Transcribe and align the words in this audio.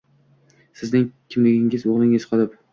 Sizning 0.79 1.05
kimligingiz 1.35 1.87
o‘g‘lingiz 1.95 2.29
qolib 2.35 2.61